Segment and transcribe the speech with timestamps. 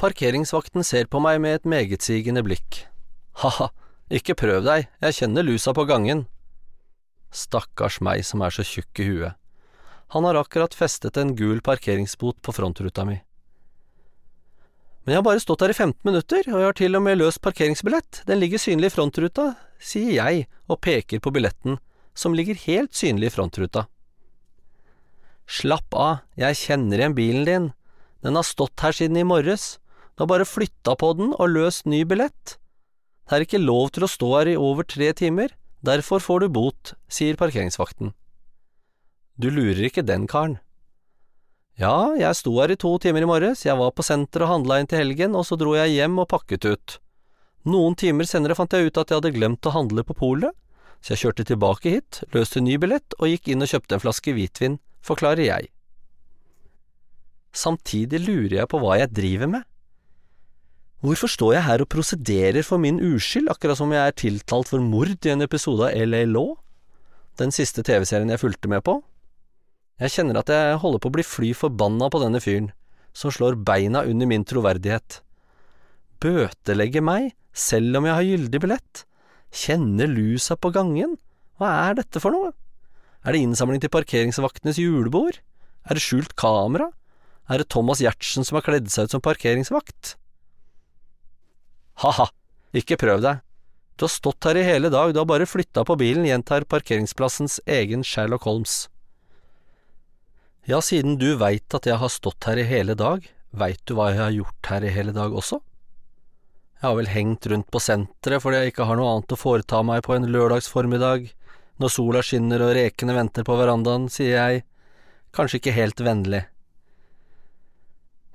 [0.00, 2.86] Parkeringsvakten ser på meg med et megetsigende blikk.
[3.42, 3.66] Ha-ha,
[4.08, 6.22] ikke prøv deg, jeg kjenner lusa på gangen.
[7.28, 9.36] Stakkars meg som er så tjukk i huet.
[10.16, 13.18] Han har akkurat festet en gul parkeringsbot på frontruta mi.
[15.04, 17.20] Men jeg har bare stått her i 15 minutter, og jeg har til og med
[17.20, 21.76] løst parkeringsbillett, den ligger synlig i frontruta, sier jeg og peker på billetten,
[22.16, 23.84] som ligger helt synlig i frontruta.
[25.44, 27.70] Slapp av, jeg kjenner igjen bilen din,
[28.24, 29.76] den har stått her siden i morges,
[30.14, 32.56] du har bare flytta på den og løst ny billett.
[33.28, 35.52] Det er ikke lov til å stå her i over tre timer,
[35.86, 38.10] derfor får du bot, sier parkeringsvakten.
[39.40, 40.58] Du lurer ikke den karen.
[41.80, 44.80] Ja, jeg sto her i to timer i morges, jeg var på senteret og handla
[44.80, 46.96] inn til helgen, og så dro jeg hjem og pakket ut.
[47.70, 50.52] Noen timer senere fant jeg ut at jeg hadde glemt å handle på polet,
[51.00, 54.34] så jeg kjørte tilbake hit, løste ny billett og gikk inn og kjøpte en flaske
[54.36, 55.70] hvitvin, forklarer jeg.
[57.56, 59.69] Samtidig lurer jeg på hva jeg driver med.
[61.00, 64.84] Hvorfor står jeg her og prosederer for min uskyld, akkurat som jeg er tiltalt for
[64.84, 66.58] mord i en episode av LA Law,
[67.40, 68.98] den siste TV-serien jeg fulgte med på?
[70.00, 72.68] Jeg kjenner at jeg holder på å bli fly forbanna på denne fyren,
[73.16, 75.22] som slår beina under min troverdighet.
[76.20, 79.04] Bøtelegge meg, selv om jeg har gyldig billett?
[79.56, 81.16] Kjenne lusa på gangen?
[81.56, 82.52] Hva er dette for noe?
[83.24, 85.40] Er det innsamling til parkeringsvaktenes julebord?
[85.88, 86.92] Er det skjult kamera?
[87.48, 90.19] Er det Thomas Giertsen som har kledd seg ut som parkeringsvakt?
[92.00, 92.30] Ha-ha,
[92.72, 93.42] ikke prøv deg.
[94.00, 97.58] Du har stått her i hele dag, du har bare flytta på bilen, gjentar parkeringsplassens
[97.68, 98.86] egen Sherlock Holmes.
[100.64, 104.08] Ja, siden du veit at jeg har stått her i hele dag, veit du hva
[104.14, 105.60] jeg har gjort her i hele dag også?
[106.80, 109.82] Jeg har vel hengt rundt på senteret fordi jeg ikke har noe annet å foreta
[109.84, 111.26] meg på en lørdagsformiddag,
[111.80, 114.62] når sola skinner og rekene venter på verandaen, sier jeg,
[115.36, 116.46] kanskje ikke helt vennlig.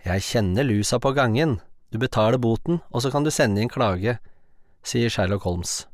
[0.06, 1.58] Jeg kjenner lusa på gangen,
[1.96, 4.18] du betaler boten, og så kan du sende inn klage,
[4.86, 5.86] sier Sherlock Holmes.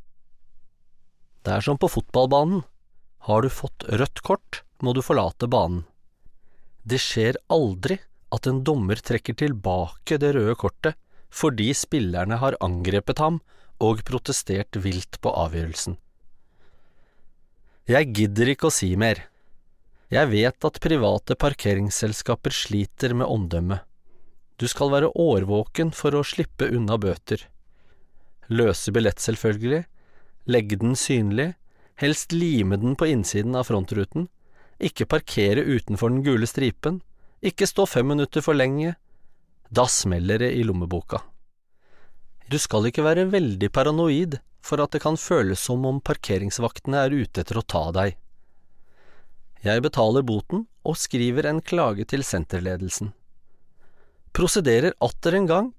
[1.45, 2.63] Det er som på fotballbanen,
[3.29, 5.83] har du fått rødt kort, må du forlate banen.
[6.81, 7.99] Det skjer aldri
[8.33, 10.97] at en dommer trekker tilbake det røde kortet
[11.31, 13.37] fordi spillerne har angrepet ham
[13.81, 15.95] og protestert vilt på avgjørelsen.
[17.89, 19.21] Jeg gidder ikke å si mer.
[20.11, 23.85] Jeg vet at private parkeringsselskaper sliter med omdømmet.
[24.61, 27.47] Du skal være årvåken for å slippe unna bøter.
[28.53, 29.79] Løse billett, selvfølgelig,
[30.53, 31.47] legge den synlig,
[31.97, 34.27] helst lime den på innsiden av frontruten,
[34.77, 36.99] ikke parkere utenfor den gule stripen,
[37.41, 38.93] ikke stå fem minutter for lenge,
[39.73, 41.23] da smeller det i lommeboka.
[42.51, 47.15] Du skal ikke være veldig paranoid for at det kan føles som om parkeringsvaktene er
[47.15, 48.13] ute etter å ta deg.
[49.65, 53.13] Jeg betaler boten og skriver en klage til senterledelsen.
[54.31, 55.73] Prosederer atter en gang,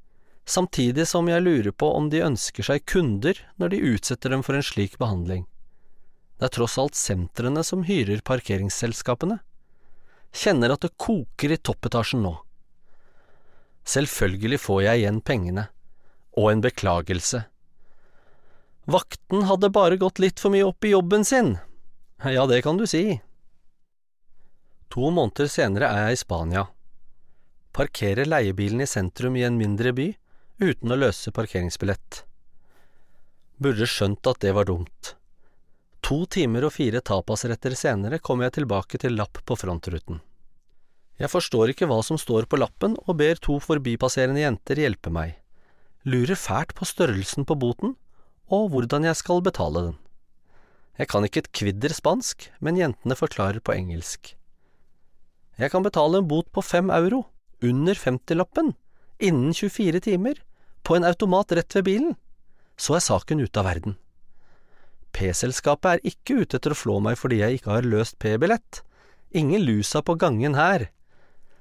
[0.45, 4.59] samtidig som jeg lurer på om de ønsker seg kunder når de utsetter dem for
[4.59, 5.47] en slik behandling.
[6.37, 9.39] Det er tross alt sentrene som hyrer parkeringsselskapene.
[10.33, 12.35] Kjenner at det koker i toppetasjen nå.
[13.89, 15.67] Selvfølgelig får jeg igjen pengene,
[16.37, 17.45] og en beklagelse.
[18.91, 21.57] Vakten hadde bare gått litt for mye opp i jobben sin.
[22.25, 23.21] Ja, det kan du si.
[24.93, 26.67] To måneder senere er jeg i Spania.
[27.73, 30.11] Parkerer leiebilen i sentrum i en mindre by,
[30.61, 32.19] uten å løse parkeringsbillett.
[33.57, 35.15] Burde skjønt at det var dumt.
[36.05, 40.21] To timer og fire tapasretter senere kommer jeg tilbake til lapp på frontruten.
[41.17, 45.39] Jeg forstår ikke hva som står på lappen, og ber to forbipasserende jenter hjelpe meg.
[46.05, 47.97] Lurer fælt på størrelsen på boten,
[48.53, 49.99] og hvordan jeg skal betale den.
[51.01, 54.35] Jeg kan ikke et kvidder spansk, men jentene forklarer på engelsk.
[55.57, 57.25] Jeg kan betale en bot på fem euro,
[57.63, 58.73] under 50-lappen
[59.23, 60.41] innen 24 timer,
[60.83, 62.15] på en automat rett ved bilen.
[62.77, 63.95] Så er saken ute av verden.
[65.13, 68.81] P-selskapet er ikke ute etter å flå meg fordi jeg ikke har løst P-billett.
[69.37, 70.89] Ingen lusa på gangen her.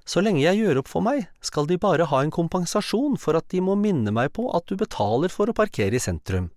[0.07, 3.51] Så lenge jeg gjør opp for meg, skal de bare ha en kompensasjon for at
[3.53, 6.50] de må minne meg på at du betaler for å parkere i sentrum.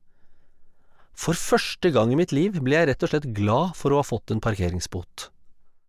[1.15, 4.07] For første gang i mitt liv ble jeg rett og slett glad for å ha
[4.07, 5.29] fått en parkeringsbot.